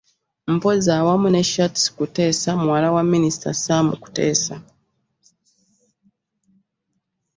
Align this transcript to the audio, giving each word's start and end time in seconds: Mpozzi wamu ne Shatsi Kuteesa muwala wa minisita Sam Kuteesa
Mpozzi 0.53 0.91
wamu 1.07 1.27
ne 1.31 1.41
Shatsi 1.51 1.87
Kuteesa 1.97 2.49
muwala 2.61 2.87
wa 2.95 3.03
minisita 3.09 3.51
Sam 3.63 3.85
Kuteesa 4.01 4.55